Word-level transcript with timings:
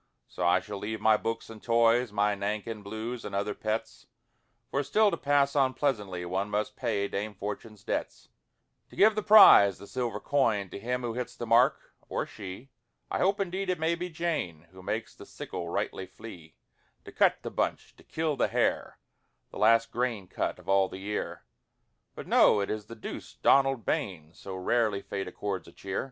So 0.27 0.43
I 0.43 0.61
shall 0.61 0.79
leave 0.79 0.99
my 0.99 1.15
books 1.15 1.47
and 1.47 1.61
toys, 1.61 2.11
My 2.11 2.33
Nankin 2.33 2.81
blues 2.81 3.23
and 3.23 3.35
other 3.35 3.53
pets, 3.53 4.07
For 4.71 4.81
still 4.81 5.11
to 5.11 5.15
pass 5.15 5.55
on 5.55 5.75
pleasantly 5.75 6.25
One 6.25 6.49
must 6.49 6.75
pay 6.75 7.07
dame 7.07 7.35
fashion's 7.35 7.83
debts, 7.83 8.29
To 8.89 8.95
give 8.95 9.13
the 9.13 9.21
prize, 9.21 9.77
the 9.77 9.85
silver 9.85 10.19
coin, 10.19 10.71
To 10.71 10.79
him 10.79 11.03
who 11.03 11.13
hits 11.13 11.35
the 11.35 11.45
mark, 11.45 11.93
or 12.09 12.25
she, 12.25 12.71
I 13.11 13.19
hope 13.19 13.39
indeed 13.39 13.69
it 13.69 13.77
may 13.77 13.93
be 13.93 14.09
Jane, 14.09 14.67
Who 14.71 14.81
makes 14.81 15.13
the 15.13 15.23
sickle 15.23 15.69
rightly 15.69 16.07
flee, 16.07 16.55
To 17.05 17.11
cut 17.11 17.37
the 17.43 17.51
bunch, 17.51 17.95
to 17.97 18.03
kill' 18.03 18.35
the 18.35 18.47
hare, 18.47 18.97
1 19.51 19.59
The 19.59 19.61
last 19.61 19.91
grain 19.91 20.27
cut 20.27 20.57
of 20.57 20.67
all 20.67 20.89
the 20.89 20.97
year: 20.97 21.43
But 22.15 22.25
no, 22.25 22.59
it 22.59 22.71
is 22.71 22.85
douce 22.85 23.35
Donald 23.43 23.85
Bain, 23.85 24.33
So 24.33 24.55
rarely 24.55 25.03
fate 25.03 25.27
accords 25.27 25.67
a 25.67 25.71
cheer 25.71 25.99